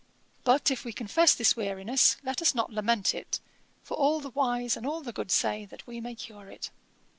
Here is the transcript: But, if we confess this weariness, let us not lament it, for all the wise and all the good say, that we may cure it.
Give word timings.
But, 0.43 0.71
if 0.71 0.83
we 0.83 0.93
confess 0.93 1.35
this 1.35 1.55
weariness, 1.55 2.17
let 2.23 2.41
us 2.41 2.55
not 2.55 2.73
lament 2.73 3.13
it, 3.13 3.39
for 3.83 3.95
all 3.97 4.19
the 4.19 4.31
wise 4.31 4.75
and 4.75 4.83
all 4.83 5.01
the 5.01 5.13
good 5.13 5.29
say, 5.29 5.63
that 5.65 5.85
we 5.85 6.01
may 6.01 6.15
cure 6.15 6.49
it. 6.49 6.71